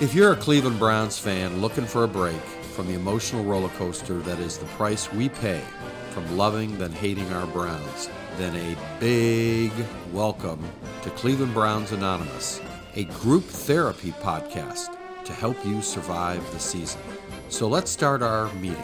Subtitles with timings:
[0.00, 2.40] If you're a Cleveland Browns fan looking for a break
[2.74, 5.62] from the emotional roller coaster that is the price we pay
[6.10, 9.70] from loving then hating our Browns, then a big
[10.12, 10.68] welcome
[11.02, 12.60] to Cleveland Browns Anonymous,
[12.96, 14.96] a group therapy podcast
[15.26, 17.00] to help you survive the season.
[17.48, 18.82] So let's start our meeting.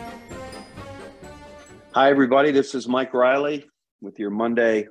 [1.92, 2.52] Hi, everybody.
[2.52, 3.68] This is Mike Reilly
[4.00, 4.86] with your Monday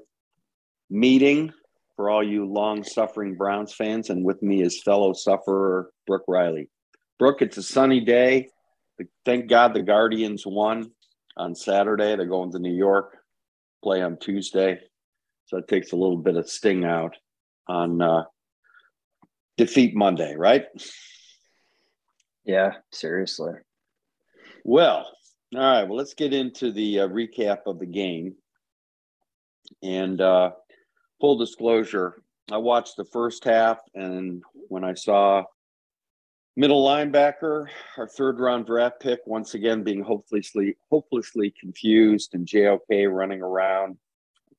[0.90, 1.54] meeting
[2.00, 4.10] for all you long suffering Browns fans.
[4.10, 6.70] And with me is fellow sufferer Brook Reilly.
[7.20, 8.48] Brook, it's a sunny day.
[9.26, 10.92] Thank God the Guardians won
[11.36, 12.16] on Saturday.
[12.16, 13.18] They're going to New York,
[13.84, 14.80] play on Tuesday.
[15.48, 17.18] So it takes a little bit of sting out
[17.68, 18.24] on uh,
[19.58, 20.68] defeat Monday, right?
[22.46, 23.56] Yeah, seriously.
[24.64, 25.06] Well,
[25.54, 25.84] all right.
[25.84, 28.36] Well, let's get into the uh, recap of the game.
[29.84, 30.52] And uh,
[31.20, 32.22] full disclosure,
[32.52, 35.44] I watched the first half, and when I saw
[36.56, 43.08] middle linebacker, our third round draft pick, once again being hopelessly hopelessly confused, and JOK
[43.10, 43.98] running around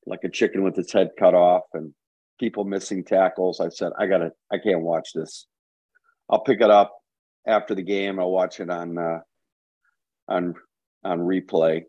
[0.06, 1.92] like a chicken with its head cut off, and
[2.38, 5.46] people missing tackles, I said, I gotta, I can't watch this.
[6.28, 6.96] I'll pick it up
[7.46, 8.20] after the game.
[8.20, 9.20] I'll watch it on uh,
[10.28, 10.54] on
[11.04, 11.84] on replay.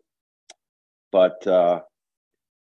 [1.10, 1.80] But uh,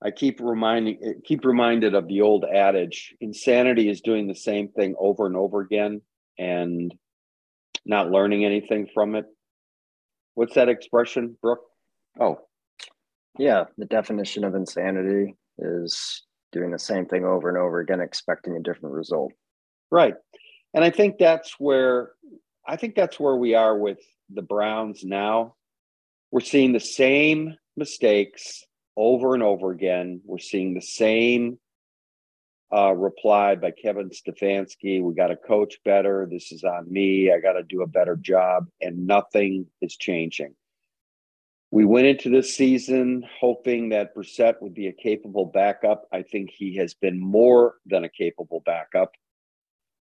[0.04, 4.68] I keep reminding eh, keep reminded of the old adage: insanity is doing the same
[4.68, 6.02] thing over and over again
[6.38, 6.94] and
[7.84, 9.26] not learning anything from it.
[10.34, 11.60] What's that expression, Brook?
[12.18, 12.38] Oh,
[13.38, 13.64] yeah.
[13.76, 18.60] The definition of insanity is doing the same thing over and over again, expecting a
[18.62, 19.32] different result.
[19.90, 20.14] Right,
[20.74, 22.12] and I think that's where
[22.66, 23.98] I think that's where we are with
[24.32, 25.54] the Browns now.
[26.30, 28.64] We're seeing the same mistakes
[28.96, 30.20] over and over again.
[30.24, 31.58] We're seeing the same
[32.72, 35.02] uh, reply by Kevin Stefanski.
[35.02, 36.26] We got to coach better.
[36.30, 37.30] This is on me.
[37.32, 38.66] I got to do a better job.
[38.80, 40.54] And nothing is changing.
[41.70, 46.06] We went into this season hoping that Brissett would be a capable backup.
[46.12, 49.12] I think he has been more than a capable backup.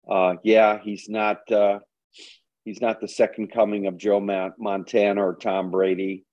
[0.10, 1.52] Uh, yeah, he's not.
[1.52, 1.80] Uh,
[2.66, 4.20] he's not the second coming of Joe
[4.58, 6.26] Montana or Tom Brady.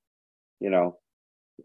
[0.61, 0.99] You know,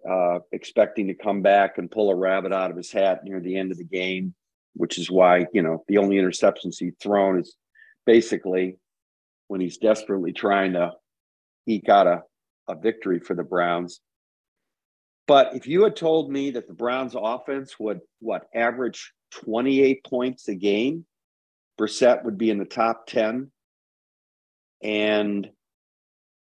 [0.09, 3.57] uh, expecting to come back and pull a rabbit out of his hat near the
[3.57, 4.33] end of the game,
[4.73, 7.55] which is why, you know, the only interceptions he's thrown is
[8.05, 8.77] basically
[9.47, 10.93] when he's desperately trying to
[11.67, 12.23] eke out a,
[12.67, 13.99] a victory for the Browns.
[15.27, 20.47] But if you had told me that the Browns offense would what average 28 points
[20.47, 21.05] a game,
[21.79, 23.51] Brissett would be in the top 10
[24.83, 25.49] and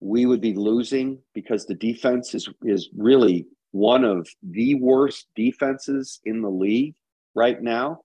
[0.01, 6.19] we would be losing because the defense is is really one of the worst defenses
[6.25, 6.95] in the league
[7.35, 8.01] right now,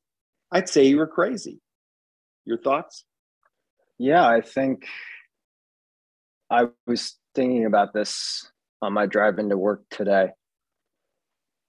[0.53, 1.59] I'd say you were crazy.
[2.45, 3.05] Your thoughts?
[3.99, 4.85] Yeah, I think
[6.51, 8.49] I was thinking about this
[8.83, 10.29] on my drive into work today.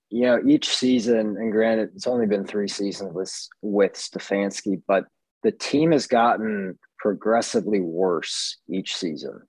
[0.10, 5.06] You know, each season, and granted, it's only been three seasons with with Stefanski, but
[5.44, 9.42] the team has gotten progressively worse each season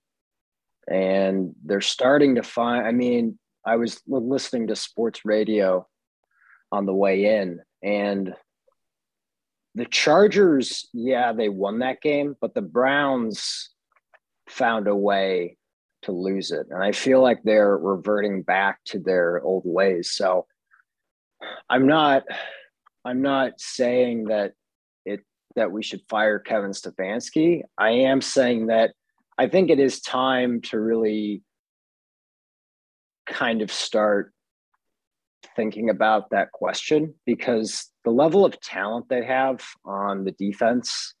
[0.89, 5.85] and they're starting to find i mean i was listening to sports radio
[6.71, 8.33] on the way in and
[9.75, 13.69] the chargers yeah they won that game but the browns
[14.49, 15.57] found a way
[16.03, 16.67] to lose it.
[16.69, 20.11] And i feel like they're reverting back to their old ways.
[20.11, 20.45] So
[21.69, 22.23] i'm not
[23.05, 24.53] i'm not saying that
[25.05, 25.21] it
[25.55, 27.61] that we should fire kevin stefanski.
[27.77, 28.93] I am saying that
[29.39, 31.43] I think it is time to really
[33.25, 34.33] kind of start
[35.55, 41.13] thinking about that question because the level of talent they have on the defense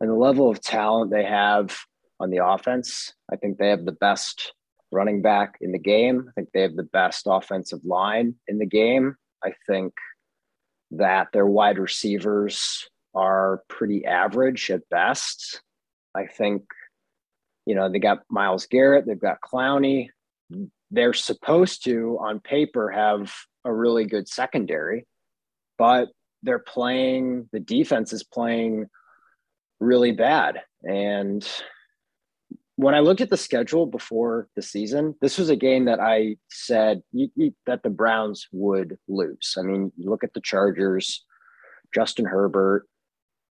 [0.00, 1.78] and the level of talent they have
[2.18, 4.52] on the offense, I think they have the best
[4.90, 6.24] running back in the game.
[6.28, 9.14] I think they have the best offensive line in the game.
[9.44, 9.92] I think
[10.90, 15.62] that their wide receivers are pretty average at best.
[16.16, 16.64] I think
[17.66, 20.08] you know, they got Myles Garrett, they've got Clowney.
[20.90, 23.32] They're supposed to, on paper, have
[23.64, 25.06] a really good secondary,
[25.78, 26.08] but
[26.42, 28.86] they're playing, the defense is playing
[29.80, 30.62] really bad.
[30.82, 31.46] And
[32.76, 36.36] when I looked at the schedule before the season, this was a game that I
[36.50, 39.54] said you, you, that the Browns would lose.
[39.58, 41.24] I mean, look at the Chargers,
[41.94, 42.86] Justin Herbert.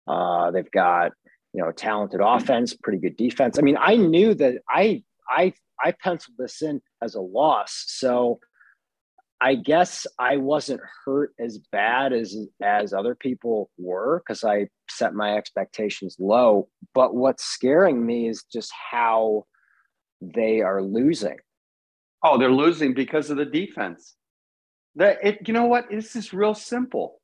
[0.08, 1.14] Uh, they've got
[1.56, 3.58] you know, talented offense, pretty good defense.
[3.58, 5.54] I mean, I knew that I I
[5.84, 7.86] I penciled this in as a loss.
[7.88, 8.40] So
[9.40, 15.14] I guess I wasn't hurt as bad as as other people were because I set
[15.14, 16.68] my expectations low.
[16.94, 19.46] But what's scaring me is just how
[20.20, 21.38] they are losing.
[22.22, 24.16] Oh, they're losing because of the defense.
[24.96, 25.86] That it, you know what?
[25.90, 27.22] This is real simple.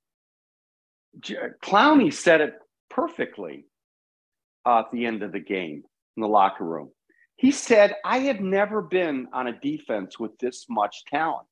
[1.20, 2.54] Clowney said it
[2.90, 3.66] perfectly
[4.66, 5.84] uh, at the end of the game
[6.18, 6.92] in the locker room.
[7.36, 11.48] He said, "I have never been on a defense with this much talent."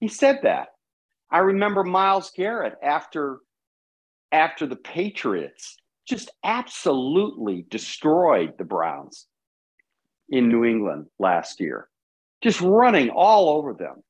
[0.00, 0.68] He said that.
[1.30, 3.38] I remember Myles Garrett after
[4.32, 5.76] after the Patriots
[6.06, 9.26] just absolutely destroyed the Browns
[10.28, 11.88] in New England last year,
[12.42, 14.02] just running all over them.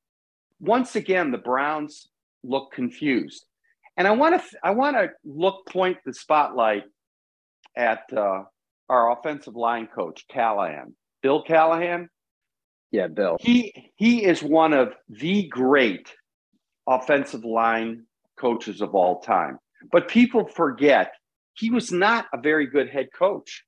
[0.60, 2.08] Once again, the Browns
[2.42, 3.46] look confused,
[3.96, 6.84] and I want to I want to look point the spotlight
[7.76, 8.44] at uh,
[8.88, 12.08] our offensive line coach Callahan, Bill Callahan.
[12.90, 13.36] Yeah, Bill.
[13.40, 16.14] He he is one of the great
[16.86, 18.04] offensive line
[18.38, 19.58] coaches of all time.
[19.90, 21.12] But people forget
[21.54, 23.64] he was not a very good head coach.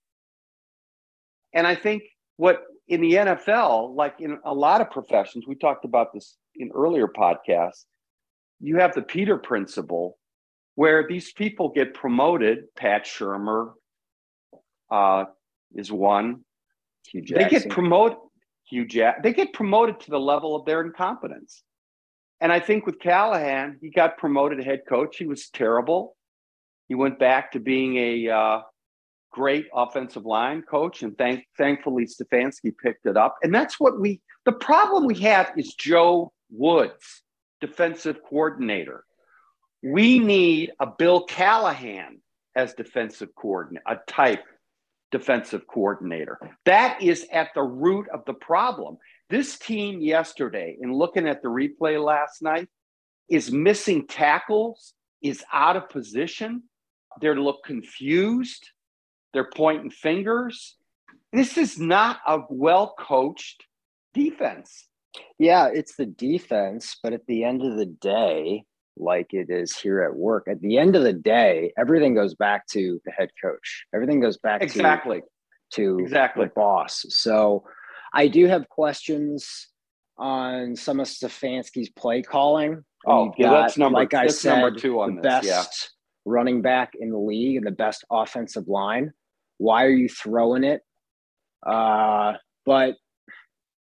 [1.52, 2.02] And I think
[2.36, 6.70] what in the NFL, like in a lot of professions, we talked about this in
[6.74, 7.84] earlier podcasts,
[8.60, 10.18] you have the Peter principle
[10.74, 12.74] where these people get promoted.
[12.76, 13.72] Pat Shurmur
[14.90, 15.24] uh,
[15.74, 16.44] is one.
[17.12, 18.18] They get promoted.
[18.68, 19.22] Hugh Jack.
[19.22, 21.62] They get promoted to the level of their incompetence.
[22.40, 25.16] And I think with Callahan, he got promoted to head coach.
[25.16, 26.16] He was terrible.
[26.88, 28.60] He went back to being a uh,
[29.32, 33.36] great offensive line coach, and thank, thankfully Stefanski picked it up.
[33.42, 34.20] And that's what we.
[34.44, 37.22] The problem we have is Joe Woods,
[37.60, 39.04] defensive coordinator.
[39.82, 42.18] We need a Bill Callahan
[42.54, 44.44] as defensive coordinator, a type
[45.10, 46.38] defensive coordinator.
[46.64, 48.98] That is at the root of the problem.
[49.30, 52.68] This team yesterday, in looking at the replay last night,
[53.28, 56.64] is missing tackles, is out of position.
[57.20, 58.70] They look confused.
[59.32, 60.76] They're pointing fingers.
[61.32, 63.64] This is not a well coached
[64.14, 64.88] defense.
[65.38, 68.64] Yeah, it's the defense, but at the end of the day,
[68.96, 70.46] like it is here at work.
[70.48, 73.86] At the end of the day, everything goes back to the head coach.
[73.94, 75.22] Everything goes back exactly
[75.72, 77.04] to, to exactly the boss.
[77.08, 77.64] So
[78.12, 79.68] I do have questions
[80.18, 82.84] on some of Stefanski's play calling.
[83.06, 85.62] Oh, yeah, got, that's number like I said, number two on the this, best yeah.
[86.24, 89.12] running back in the league and the best offensive line.
[89.58, 90.82] Why are you throwing it?
[91.64, 92.34] Uh,
[92.64, 92.96] but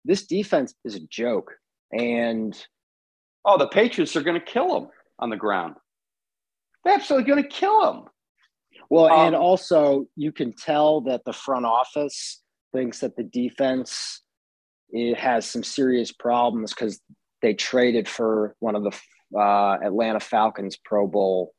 [0.05, 1.53] this defense is a joke.
[1.93, 2.59] And
[3.45, 5.77] oh, the Patriots are going to kill them on the ground.
[6.85, 8.03] They're absolutely going to kill him.
[8.91, 14.23] Well, um, and also you can tell that the front office thinks that the defense
[14.91, 17.01] it has some serious problems because
[17.43, 21.53] they traded for one of the uh, Atlanta Falcons Pro Bowl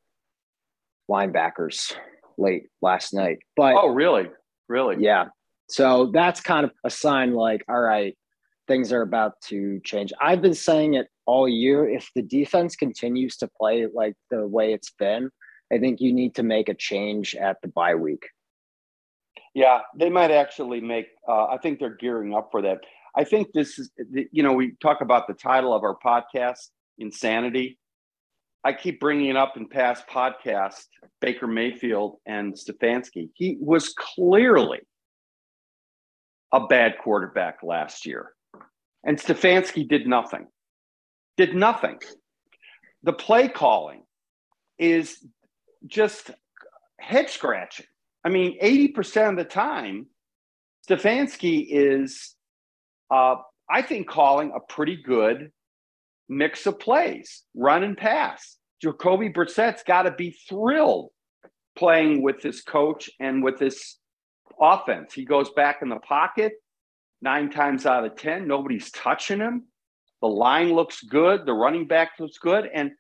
[1.12, 1.94] linebackers
[2.38, 3.40] late last night.
[3.56, 4.30] But oh, really?
[4.70, 5.04] Really?
[5.04, 5.26] Yeah.
[5.70, 8.18] So that's kind of a sign like, all right,
[8.68, 10.12] things are about to change.
[10.22, 11.88] I've been saying it all year.
[11.88, 15.30] If the defense continues to play like the way it's been,
[15.72, 18.28] I think you need to make a change at the bye week.
[19.54, 21.08] Yeah, they might actually make.
[21.28, 22.80] Uh, I think they're gearing up for that.
[23.16, 23.90] I think this is,
[24.32, 27.80] you know, we talk about the title of our podcast, Insanity.
[28.66, 30.86] I keep bringing it up in past podcasts,
[31.22, 33.30] Baker Mayfield and Stefanski.
[33.36, 34.82] He was clearly
[36.52, 38.35] a bad quarterback last year.
[39.06, 40.48] And Stefanski did nothing
[41.38, 42.00] did nothing.
[43.04, 44.04] The play calling
[44.80, 45.18] is
[45.86, 46.32] just
[47.00, 47.86] head scratching.
[48.24, 50.08] I mean, 80% of the time,
[50.90, 52.36] Stefanski is,
[53.12, 53.36] uh,
[53.70, 55.52] I think, calling a pretty good
[56.28, 58.58] mix of plays, run and pass.
[58.82, 61.12] Jacoby Brissett's got to be thrilled
[61.78, 64.00] playing with this coach and with this
[64.60, 65.14] offense.
[65.14, 66.54] He goes back in the pocket
[67.22, 69.64] nine times out of 10, nobody's touching him.
[70.22, 71.46] The line looks good.
[71.46, 72.68] The running back looks good.
[72.74, 72.92] And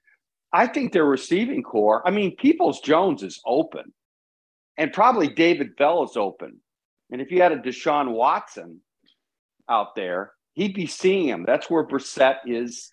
[0.53, 3.93] I think their receiving corps, I mean, Peoples Jones is open.
[4.77, 6.59] And probably David Bell is open.
[7.11, 8.81] And if you had a Deshaun Watson
[9.69, 11.45] out there, he'd be seeing him.
[11.45, 12.91] That's where Brissett is,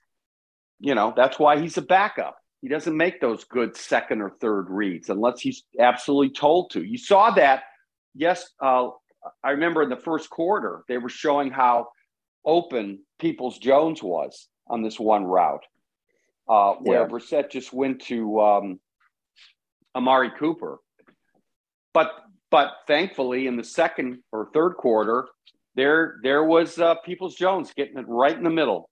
[0.81, 2.37] you know, that's why he's a backup.
[2.61, 6.83] He doesn't make those good second or third reads unless he's absolutely told to.
[6.83, 7.64] You saw that.
[8.14, 8.91] Yes, uh,
[9.43, 11.88] I remember in the first quarter, they were showing how
[12.45, 15.64] open Peoples Jones was on this one route,
[16.49, 17.07] uh, where yeah.
[17.07, 18.81] Brissett just went to um,
[19.95, 20.79] Amari Cooper.
[21.95, 22.12] But
[22.50, 25.29] but thankfully, in the second or third quarter,
[25.75, 28.91] there there was uh, Peoples Jones getting it right in the middle,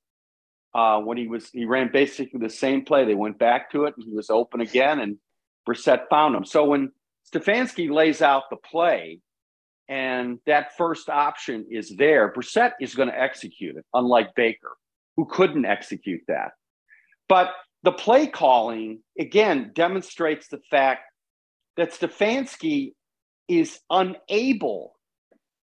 [0.74, 3.04] uh, when he was he ran basically the same play.
[3.04, 5.18] They went back to it, and he was open again, and
[5.68, 6.44] Brissett found him.
[6.44, 6.92] So when
[7.32, 9.20] Stefanski lays out the play,
[9.90, 14.76] and that first option is there, Brissett is going to execute it, unlike Baker,
[15.16, 16.52] who couldn't execute that.
[17.28, 17.50] But
[17.82, 21.02] the play calling again demonstrates the fact
[21.76, 22.92] that Stefanski
[23.48, 24.94] is unable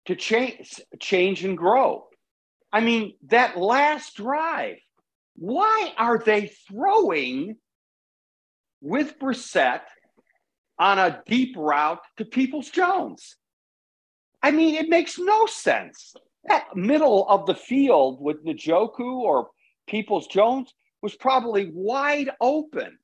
[0.07, 2.07] to change change and grow.
[2.73, 4.77] I mean, that last drive,
[5.35, 7.57] why are they throwing
[8.81, 9.81] with Brissett
[10.79, 13.35] on a deep route to Peoples Jones?
[14.45, 16.15] I mean, it makes no sense.
[16.43, 19.49] That middle of the field with Njoku or
[19.87, 20.71] Peoples Jones
[21.01, 22.99] was probably wide open,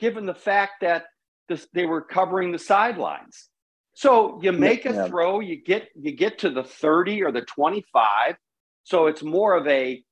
[0.00, 1.04] given the fact that
[1.48, 3.50] this, they were covering the sidelines.
[3.94, 8.34] So you make a throw, you get you get to the 30 or the 25.
[8.82, 10.02] So it's more of a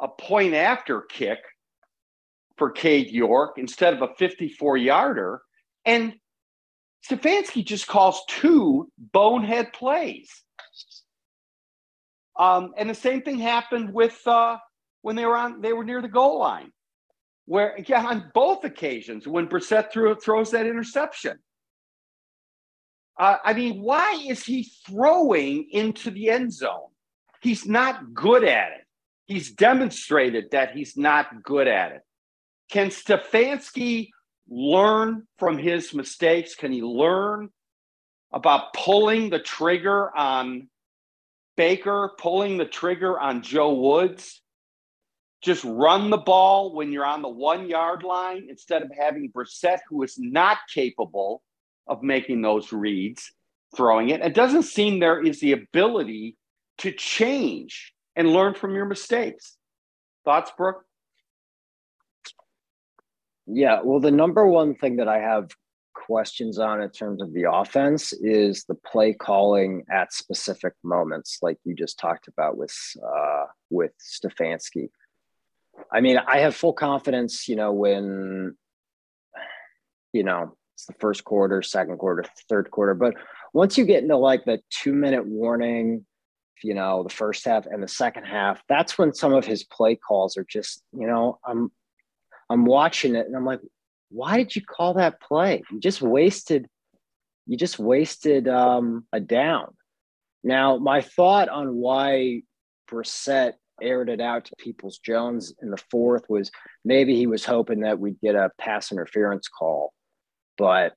[0.00, 1.38] a point after kick
[2.56, 5.42] for Cade York instead of a 54 yarder.
[5.84, 6.14] And
[7.06, 10.42] Stefanski just calls two bonehead plays.
[12.38, 14.58] Um, and the same thing happened with uh,
[15.02, 16.70] when they were on they were near the goal line,
[17.46, 21.38] where yeah, on both occasions when Brissett threw, throws that interception.
[23.18, 26.90] Uh, I mean, why is he throwing into the end zone?
[27.40, 28.84] He's not good at it.
[29.26, 32.02] He's demonstrated that he's not good at it.
[32.70, 34.10] Can Stefanski
[34.48, 36.54] learn from his mistakes?
[36.54, 37.50] Can he learn
[38.32, 40.68] about pulling the trigger on
[41.56, 44.40] Baker, pulling the trigger on Joe Woods?
[45.42, 49.78] Just run the ball when you're on the one yard line instead of having Brissett,
[49.88, 51.42] who is not capable
[51.86, 53.32] of making those reads,
[53.76, 54.22] throwing it.
[54.22, 56.36] It doesn't seem there is the ability
[56.78, 59.56] to change and learn from your mistakes.
[60.24, 60.85] Thoughts, Brook?
[63.46, 65.50] Yeah, well, the number one thing that I have
[65.94, 71.58] questions on in terms of the offense is the play calling at specific moments, like
[71.64, 72.74] you just talked about with
[73.04, 74.90] uh, with Stefanski.
[75.92, 78.56] I mean, I have full confidence, you know, when
[80.12, 83.14] you know it's the first quarter, second quarter, third quarter, but
[83.52, 86.04] once you get into like the two minute warning,
[86.62, 89.96] you know, the first half and the second half, that's when some of his play
[89.96, 91.70] calls are just, you know, I'm
[92.50, 93.60] I'm watching it and I'm like,
[94.10, 95.62] why did you call that play?
[95.70, 96.66] You just wasted,
[97.46, 99.74] you just wasted um, a down.
[100.44, 102.42] Now, my thought on why
[102.88, 106.50] Brissett aired it out to Peoples Jones in the fourth was
[106.84, 109.92] maybe he was hoping that we'd get a pass interference call,
[110.56, 110.94] but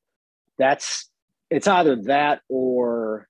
[0.58, 1.10] that's
[1.50, 3.28] it's either that or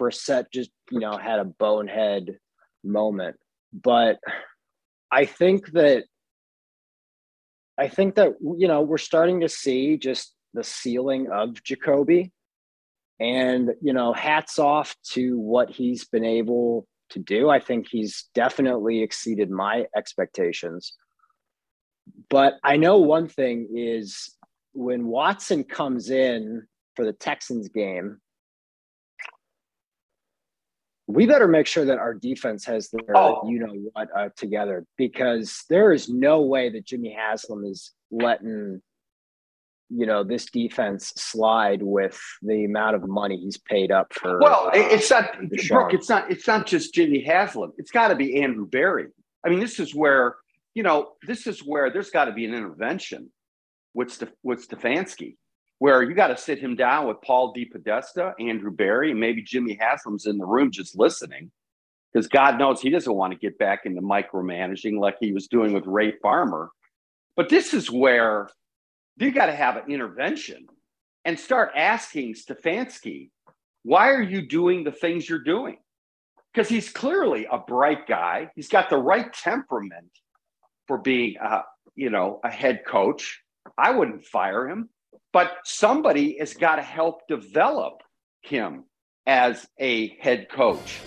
[0.00, 2.38] Brissett just you know had a bonehead
[2.84, 3.36] moment.
[3.72, 4.18] But
[5.10, 6.04] I think that
[7.78, 12.32] I think that you know we're starting to see just the ceiling of Jacoby,
[13.20, 17.48] and you know, hats off to what he's been able to do.
[17.48, 20.92] I think he's definitely exceeded my expectations.
[22.30, 24.34] But I know one thing is
[24.72, 26.66] when Watson comes in
[26.96, 28.20] for the Texans game,
[31.08, 33.48] we better make sure that our defense has their oh.
[33.48, 38.82] you know what uh, together because there is no way that Jimmy Haslam is letting
[39.88, 44.38] you know this defense slide with the amount of money he's paid up for.
[44.38, 45.32] Well, uh, it's not
[45.68, 45.94] Brook.
[45.94, 46.30] It's not.
[46.30, 47.72] It's not just Jimmy Haslam.
[47.78, 49.06] It's got to be Andrew Berry.
[49.44, 50.36] I mean, this is where
[50.74, 53.32] you know this is where there's got to be an intervention
[53.94, 55.36] with Stef- with Stefanski
[55.78, 59.78] where you got to sit him down with Paul DePodesta, Andrew Berry, and maybe Jimmy
[59.80, 61.50] Haslam's in the room just listening.
[62.12, 65.72] Because God knows he doesn't want to get back into micromanaging like he was doing
[65.72, 66.70] with Ray Farmer.
[67.36, 68.48] But this is where
[69.18, 70.66] you got to have an intervention
[71.24, 73.30] and start asking Stefanski,
[73.82, 75.76] why are you doing the things you're doing?
[76.52, 78.50] Because he's clearly a bright guy.
[78.56, 80.10] He's got the right temperament
[80.86, 81.62] for being, a,
[81.94, 83.42] you know, a head coach.
[83.76, 84.88] I wouldn't fire him
[85.32, 88.02] but somebody has got to help develop
[88.42, 88.84] him
[89.26, 91.00] as a head coach.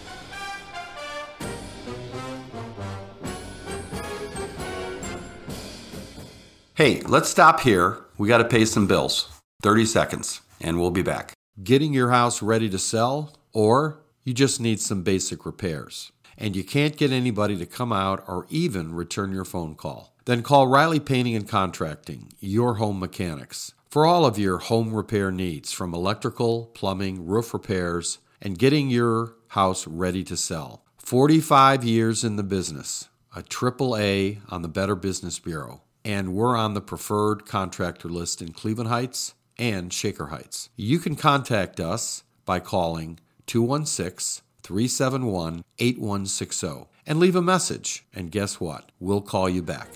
[6.76, 8.06] Hey, let's stop here.
[8.18, 9.28] We got to pay some bills.
[9.62, 11.34] 30 seconds, and we'll be back.
[11.64, 16.64] Getting your house ready to sell, or you just need some basic repairs, and you
[16.64, 20.16] can't get anybody to come out or even return your phone call.
[20.26, 23.74] Then call Riley Painting and Contracting, your home mechanics.
[23.92, 29.36] For all of your home repair needs, from electrical, plumbing, roof repairs, and getting your
[29.50, 30.86] house ready to sell.
[31.00, 33.10] 45 years in the business.
[33.36, 38.42] a triple A on the Better Business Bureau, and we're on the preferred contractor list
[38.42, 40.70] in Cleveland Heights and Shaker Heights.
[40.78, 48.06] You can contact us by calling 216 371 8160 and leave a message.
[48.14, 48.90] And guess what?
[49.02, 49.90] We'll call you back.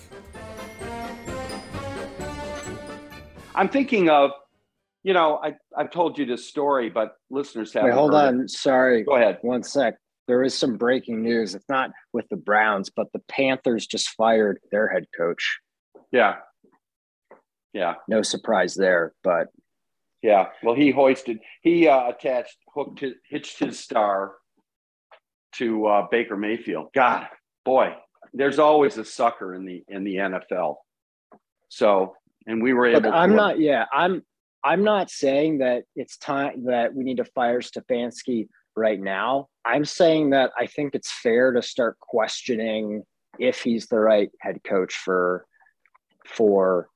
[3.56, 4.30] I'm thinking of,
[5.02, 7.84] you know, I, I've told you this story, but listeners have.
[7.84, 8.42] Wait, hold on.
[8.42, 8.50] It.
[8.50, 9.02] Sorry.
[9.02, 9.38] Go ahead.
[9.42, 9.94] One sec.
[10.28, 11.54] There is some breaking news.
[11.54, 15.58] It's not with the Browns, but the Panthers just fired their head coach.
[16.10, 16.36] Yeah.
[17.72, 17.94] Yeah.
[18.08, 19.48] No surprise there, but.
[20.22, 20.48] Yeah.
[20.62, 24.34] Well, he hoisted, he uh, attached, hooked, his, hitched his star
[25.56, 26.88] to uh, Baker Mayfield.
[26.94, 27.28] God,
[27.64, 27.94] boy,
[28.32, 30.76] there's always a sucker in the in the NFL.
[31.68, 32.14] So,
[32.46, 33.02] and we were able.
[33.02, 33.58] Look, I'm not.
[33.58, 34.22] Yeah, I'm.
[34.64, 39.46] I'm not saying that it's time that we need to fire Stefanski right now.
[39.64, 43.04] I'm saying that I think it's fair to start questioning
[43.38, 45.46] if he's the right head coach for
[46.24, 46.88] for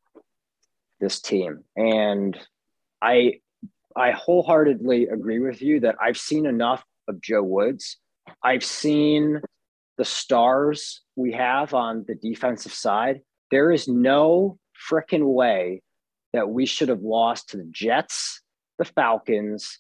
[1.01, 1.65] this team.
[1.77, 2.37] And
[3.01, 3.41] I
[3.97, 7.99] I wholeheartedly agree with you that I've seen enough of Joe Woods
[8.43, 9.41] I've seen
[9.99, 13.21] the stars we have on the defensive side.
[13.51, 14.59] There is no
[14.91, 15.83] freaking way
[16.33, 18.41] that we should have lost to the Jets,
[18.79, 19.79] the Falcons,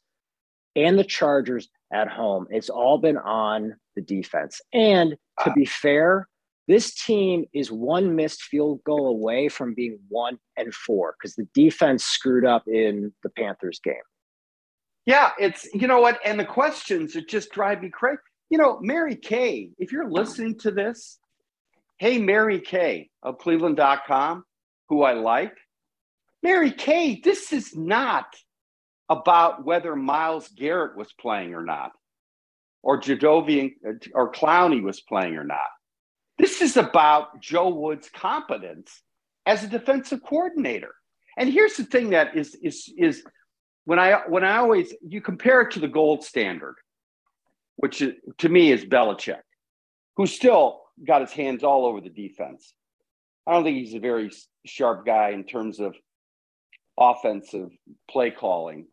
[0.76, 2.46] and the Chargers at home.
[2.50, 4.60] It's all been on the defense.
[4.72, 6.28] And to be fair,
[6.68, 11.48] this team is one missed field goal away from being one and four because the
[11.54, 13.94] defense screwed up in the Panthers game.
[15.06, 18.18] Yeah, it's you know what, and the questions that just drive me crazy
[18.50, 21.18] you know, Mary Kay, if you're listening to this,
[21.98, 24.44] hey, Mary Kay of cleveland.com,
[24.90, 25.56] who I like,
[26.42, 28.26] Mary Kay, this is not
[29.08, 31.92] about whether Myles Garrett was playing or not,
[32.82, 35.68] or Jadeveon uh, or Clowney was playing or not.
[36.38, 39.02] This is about Joe Wood's competence
[39.46, 40.94] as a defensive coordinator.
[41.38, 43.24] And here's the thing that is is is
[43.86, 46.76] when I when I always you compare it to the gold standard
[47.80, 49.40] which is, to me is Belichick,
[50.16, 52.74] who still got his hands all over the defense.
[53.46, 54.30] I don't think he's a very
[54.66, 55.94] sharp guy in terms of
[56.98, 57.70] offensive
[58.10, 58.86] play calling.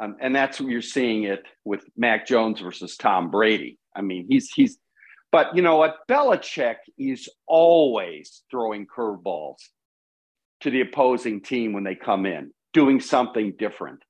[0.00, 3.78] Um, and that's what you're seeing it with Mac Jones versus Tom Brady.
[3.94, 4.78] I mean, he's he's
[5.32, 5.98] but you know what?
[6.08, 9.58] Belichick is always throwing curveballs
[10.60, 14.02] to the opposing team when they come in, doing something different.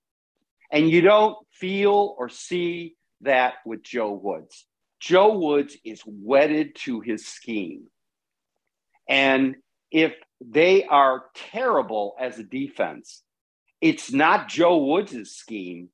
[0.72, 4.66] And you don't feel or see that with Joe Woods.
[5.00, 7.88] Joe Woods is wedded to his scheme.
[9.10, 9.56] And
[9.90, 13.22] if they are terrible as a defense,
[13.80, 15.88] it's not Joe Woods' scheme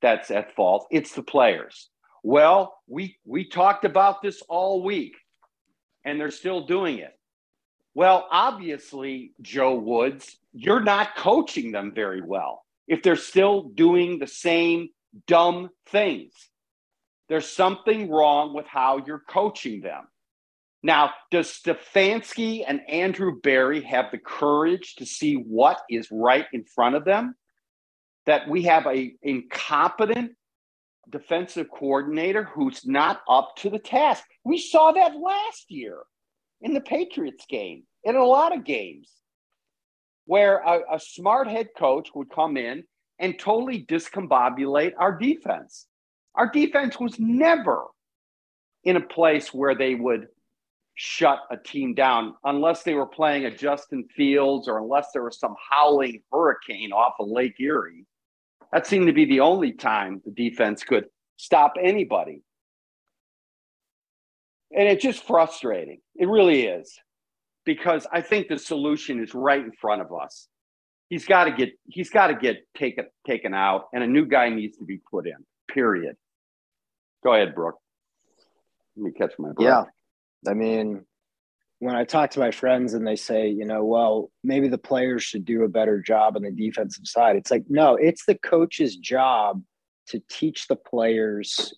[0.00, 1.88] that's at fault, it's the players.
[2.22, 5.16] Well, we we talked about this all week
[6.04, 7.18] and they're still doing it.
[7.94, 14.26] Well, obviously, Joe Woods, you're not coaching them very well if they're still doing the
[14.26, 14.90] same
[15.26, 16.32] dumb things.
[17.28, 20.04] There's something wrong with how you're coaching them.
[20.84, 26.62] Now, does Stefanski and Andrew Berry have the courage to see what is right in
[26.62, 27.34] front of them?
[28.26, 30.32] That we have a incompetent
[31.08, 34.24] defensive coordinator who's not up to the task.
[34.44, 36.00] We saw that last year
[36.60, 39.10] in the Patriots game, in a lot of games,
[40.26, 42.84] where a, a smart head coach would come in
[43.18, 45.86] and totally discombobulate our defense.
[46.34, 47.84] Our defense was never
[48.84, 50.26] in a place where they would
[50.94, 55.38] shut a team down unless they were playing a Justin Fields or unless there was
[55.38, 58.06] some howling hurricane off of Lake Erie.
[58.72, 62.42] That seemed to be the only time the defense could stop anybody.
[64.76, 66.00] And it's just frustrating.
[66.16, 66.98] It really is.
[67.64, 70.48] Because I think the solution is right in front of us.
[71.08, 74.48] He's got to get he's got to get taken taken out and a new guy
[74.48, 75.36] needs to be put in.
[75.68, 76.16] Period.
[77.22, 77.76] Go ahead, Brook.
[78.96, 79.64] Let me catch my breath.
[79.64, 79.84] Yeah.
[80.48, 81.04] I mean,
[81.78, 85.22] when I talk to my friends and they say, you know, well, maybe the players
[85.22, 88.96] should do a better job on the defensive side, it's like, no, it's the coach's
[88.96, 89.62] job
[90.08, 91.74] to teach the players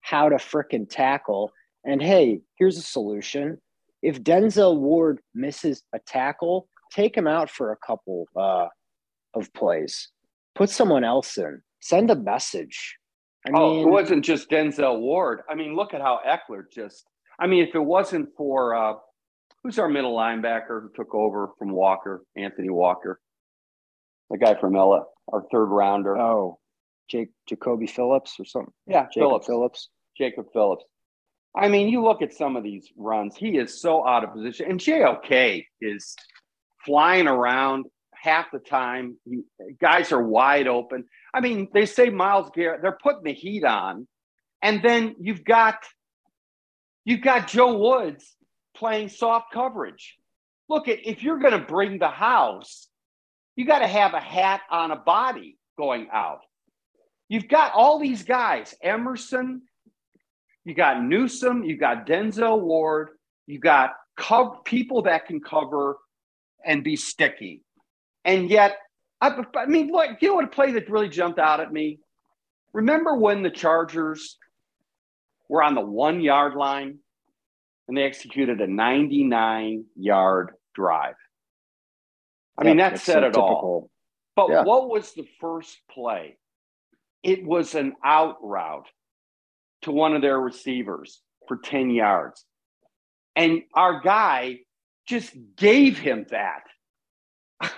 [0.00, 1.52] how to fricking tackle.
[1.84, 3.58] And hey, here's a solution.
[4.02, 8.66] If Denzel Ward misses a tackle, take him out for a couple uh,
[9.34, 10.10] of plays.
[10.54, 11.62] Put someone else in.
[11.80, 12.96] Send a message.
[13.46, 15.40] I oh, mean, it wasn't just Denzel Ward.
[15.48, 17.06] I mean, look at how Ekeler just.
[17.42, 18.94] I mean, if it wasn't for uh,
[19.62, 23.20] who's our middle linebacker who took over from Walker, Anthony Walker,
[24.30, 25.02] the guy from Ella,
[25.32, 26.16] our third rounder.
[26.16, 26.60] Oh,
[27.10, 28.72] Jake Jacoby Phillips or something.
[28.86, 29.46] Yeah, Jacob Phillips.
[29.46, 29.88] Phillips.
[30.16, 30.84] Jacob Phillips.
[31.56, 34.70] I mean, you look at some of these runs, he is so out of position.
[34.70, 36.14] And JOK is
[36.86, 39.16] flying around half the time.
[39.24, 39.42] He,
[39.80, 41.06] guys are wide open.
[41.34, 44.06] I mean, they say Myles Garrett, they're putting the heat on.
[44.62, 45.78] And then you've got
[47.04, 48.36] you've got Joe Woods
[48.76, 50.16] playing soft coverage.
[50.68, 52.88] Look at if you're going to bring the house,
[53.56, 56.40] you got to have a hat on a body going out.
[57.28, 59.62] You've got all these guys, Emerson,
[60.64, 63.08] you got Newsome, you got Denzel Ward,
[63.46, 65.96] you got co- people that can cover
[66.64, 67.62] and be sticky.
[68.24, 68.76] And yet,
[69.20, 71.98] I, I mean, look, you know what a play that really jumped out at me?
[72.72, 74.36] Remember when the Chargers
[75.52, 76.98] were on the one yard line
[77.86, 81.16] and they executed a 99 yard drive?
[82.56, 83.90] I mean, that said it all.
[84.34, 84.62] But yeah.
[84.62, 86.38] what was the first play?
[87.22, 88.88] It was an out route
[89.82, 92.42] to one of their receivers for 10 yards.
[93.36, 94.60] And our guy
[95.06, 96.62] just gave him that.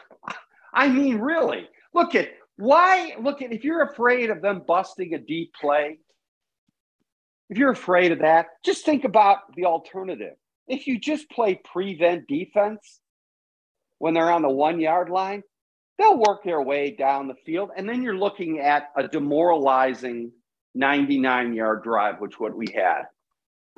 [0.73, 5.19] I mean, really, look at why, look at if you're afraid of them busting a
[5.19, 5.99] deep play,
[7.51, 10.35] if you're afraid of that, just think about the alternative.
[10.67, 13.01] If you just play prevent defense
[13.99, 15.43] when they're on the one yard line,
[15.99, 17.71] they'll work their way down the field.
[17.77, 20.33] And then you're looking at a demoralizing
[20.75, 23.03] 99 yard drive, which what we had.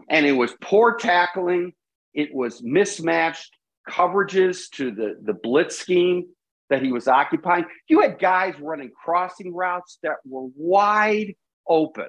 [0.09, 1.73] And it was poor tackling,
[2.15, 3.57] it was mismatched
[3.89, 6.27] coverages to the, the blitz scheme
[6.71, 7.65] that he was occupying.
[7.89, 11.35] You had guys running crossing routes that were wide
[11.69, 12.09] open.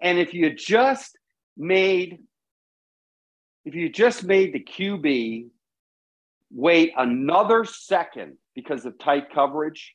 [0.00, 1.16] And if you just
[1.56, 2.18] made
[3.64, 5.48] if you just made the QB
[6.50, 9.94] wait another second because of tight coverage,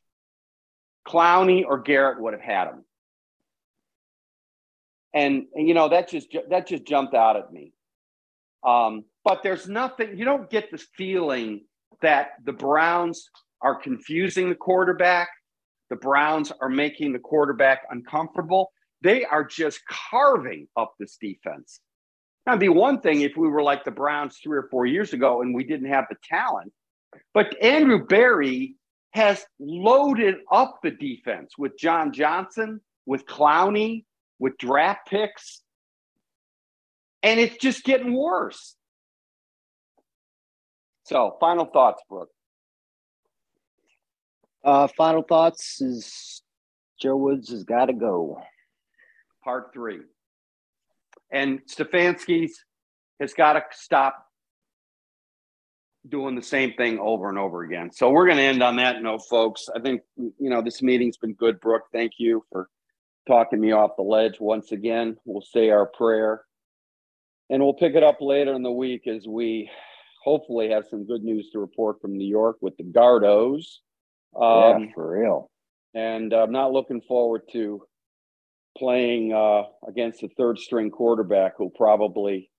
[1.07, 2.85] Clowney or Garrett would have had him
[5.15, 7.71] and, and you know that just that just jumped out at me.
[8.63, 11.61] Um, but there's nothing you don't get the feeling
[12.01, 13.29] that the Browns
[13.61, 15.29] are confusing the quarterback.
[15.89, 18.71] The Browns are making the quarterback uncomfortable.
[19.05, 21.79] They are just carving up this defense.
[22.47, 25.13] Now, it'd be one thing if we were like the Browns three or four years
[25.13, 26.73] ago and we didn't have the talent,
[27.31, 28.77] but Andrew Berry
[29.11, 34.05] has loaded up the defense with John Johnson, with Clowney,
[34.39, 35.61] with draft picks.
[37.21, 38.75] And it's just getting worse.
[41.03, 42.29] So, final thoughts, Brook.
[44.63, 46.41] Uh, final thoughts is
[46.99, 48.41] Joe Woods has got to go.
[49.45, 50.01] Part three.
[51.31, 52.65] And Stefanski's
[53.21, 54.25] has got to stop
[56.09, 57.91] doing the same thing over and over again.
[57.91, 59.69] So we're going to end on that note, folks.
[59.73, 61.83] I think, you know, this meeting's been good, Brook.
[61.93, 62.69] Thank you for
[63.27, 65.17] talking me off the ledge once again.
[65.25, 66.41] We'll say our prayer
[67.49, 69.69] and we'll pick it up later in the week as we
[70.23, 73.77] hopefully have some good news to report from New York with the Gardos.
[74.35, 75.51] Um, yeah, for real.
[75.93, 77.83] And I'm not looking forward to
[78.77, 82.49] playing uh, against a third string quarterback who'll probably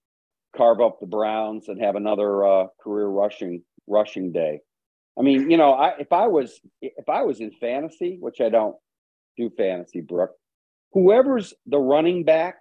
[0.56, 4.60] carve up the Browns and have another uh, career rushing rushing day.
[5.18, 8.48] I mean, you know, I, if I was if I was in fantasy, which I
[8.48, 8.76] don't
[9.36, 10.30] do fantasy, Brook,
[10.92, 12.56] whoever's the running back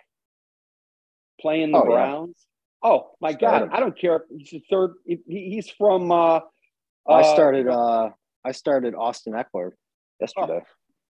[1.39, 2.35] playing the oh, Browns.
[2.83, 2.89] Yeah.
[2.91, 3.69] Oh my God!
[3.71, 4.25] I don't care.
[4.37, 4.91] He's the third.
[5.27, 6.11] He's from.
[6.11, 6.39] Uh,
[7.07, 7.67] I uh, started.
[7.67, 8.09] Uh,
[8.43, 9.71] I started Austin Ekeler
[10.21, 10.59] yesterday.
[10.61, 10.67] Oh,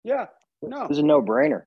[0.02, 0.26] yeah.
[0.62, 0.84] No.
[0.84, 1.64] It was a no-brainer.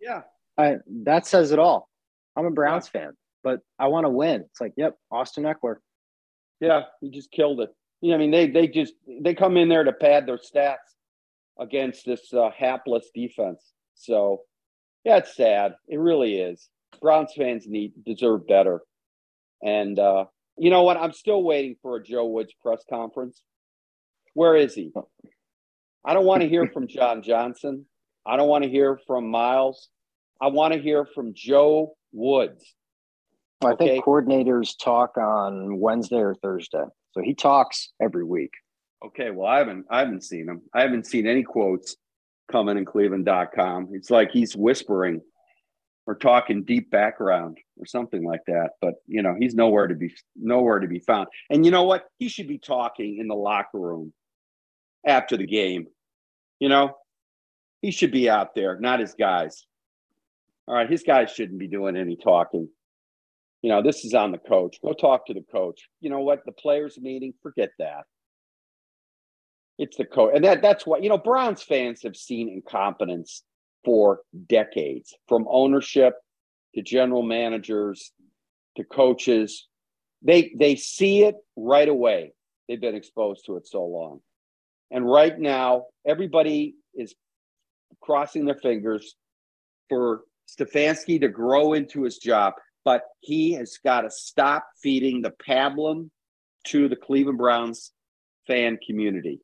[0.00, 0.22] Yeah.
[0.58, 1.88] I, that says it all.
[2.36, 3.00] I'm a Browns yeah.
[3.00, 4.42] fan, but I want to win.
[4.42, 5.76] It's like, yep, Austin Ekeler.
[6.60, 7.70] Yeah, he just killed it.
[8.00, 10.76] You know, I mean, they they just they come in there to pad their stats
[11.58, 13.72] against this uh, hapless defense.
[13.94, 14.42] So,
[15.04, 15.74] yeah, it's sad.
[15.88, 16.68] It really is.
[17.00, 18.80] Browns fans need deserve better.
[19.62, 20.96] And uh, you know what?
[20.96, 23.42] I'm still waiting for a Joe Woods press conference.
[24.34, 24.92] Where is he?
[26.04, 27.86] I don't want to hear from John Johnson.
[28.30, 29.88] I don't want to hear from Myles.
[30.40, 32.64] I want to hear from Joe Woods.
[33.60, 36.84] I think coordinators talk on Wednesday or Thursday.
[37.10, 38.52] So he talks every week.
[39.04, 40.62] Okay, well, I haven't I haven't seen him.
[40.72, 41.96] I haven't seen any quotes
[42.52, 43.88] coming in cleveland.com.
[43.94, 45.20] It's like he's whispering
[46.06, 48.70] or talking deep background or something like that.
[48.80, 51.26] But you know, he's nowhere to be nowhere to be found.
[51.50, 52.04] And you know what?
[52.20, 54.12] He should be talking in the locker room
[55.04, 55.88] after the game.
[56.60, 56.94] You know,
[57.82, 59.66] he should be out there, not his guys.
[60.66, 62.68] All right, his guys shouldn't be doing any talking.
[63.62, 64.78] You know, this is on the coach.
[64.82, 65.88] Go talk to the coach.
[66.00, 66.44] You know what?
[66.46, 68.04] The players' meeting, forget that.
[69.78, 71.18] It's the coach, and that that's what you know.
[71.18, 73.42] Browns fans have seen incompetence
[73.84, 76.14] for decades, from ownership
[76.74, 78.12] to general managers
[78.76, 79.66] to coaches.
[80.22, 82.34] They they see it right away.
[82.68, 84.20] They've been exposed to it so long.
[84.90, 87.14] And right now, everybody is
[88.00, 89.16] crossing their fingers
[89.88, 95.32] for Stefanski to grow into his job, but he has got to stop feeding the
[95.46, 96.10] pablum
[96.66, 97.92] to the Cleveland Browns
[98.46, 99.40] fan community.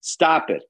[0.00, 0.62] Stop it.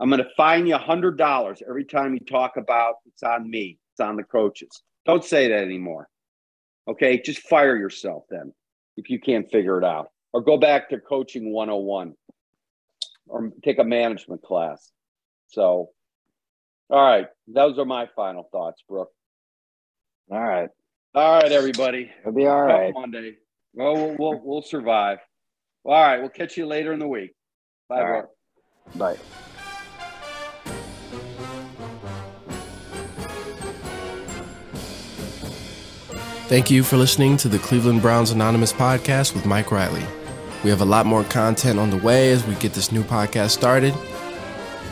[0.00, 4.00] I'm going to fine you $100 every time you talk about it's on me, it's
[4.00, 4.82] on the coaches.
[5.06, 6.08] Don't say that anymore.
[6.86, 8.52] Okay, just fire yourself then
[8.96, 10.10] if you can't figure it out.
[10.32, 12.14] Or go back to coaching 101
[13.26, 14.90] or take a management class.
[15.48, 15.90] So,
[16.90, 19.10] all right, those are my final thoughts, Brook.
[20.30, 20.68] All right.
[21.14, 22.10] All right, everybody.
[22.20, 22.92] It'll be all right.
[22.94, 23.36] Monday.
[23.74, 25.18] Well, we'll, we'll, we'll survive.
[25.84, 27.34] All right, we'll catch you later in the week.
[27.88, 28.30] Bye, All Brook.
[28.96, 29.16] right.
[29.16, 29.22] Bye.
[36.48, 40.04] Thank you for listening to the Cleveland Browns Anonymous podcast with Mike Reilly.
[40.64, 43.50] We have a lot more content on the way as we get this new podcast
[43.50, 43.94] started.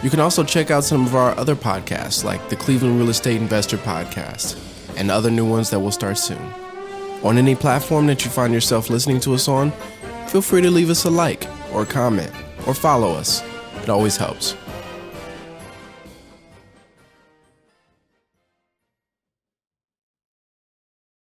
[0.06, 3.40] You can also check out some of our other podcasts, like the Cleveland Real Estate
[3.40, 4.56] Investor Podcast,
[4.96, 6.38] and other new ones that will start soon.
[7.24, 9.72] On any platform that you find yourself listening to us on,
[10.28, 12.30] feel free to leave us a like or comment
[12.68, 13.42] or follow us.
[13.82, 14.54] It always helps.